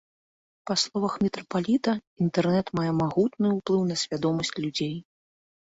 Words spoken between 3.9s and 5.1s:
на свядомасць людзей.